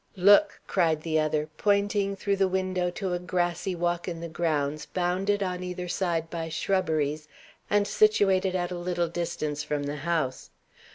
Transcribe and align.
"Look!" 0.17 0.61
cried 0.65 1.01
the 1.03 1.19
other, 1.19 1.47
pointing 1.57 2.15
through 2.15 2.37
the 2.37 2.47
window 2.47 2.89
to 2.89 3.13
a 3.13 3.19
grassy 3.19 3.75
walk 3.75 4.07
in 4.07 4.19
the 4.19 4.27
grounds, 4.27 4.87
bounded 4.87 5.43
on 5.43 5.61
either 5.61 5.87
side 5.87 6.27
by 6.31 6.49
shrubberies, 6.49 7.27
and 7.69 7.85
situated 7.87 8.55
at 8.55 8.71
a 8.71 8.79
little 8.79 9.07
distance 9.09 9.61
from 9.63 9.83
the 9.83 9.97
house. 9.97 10.49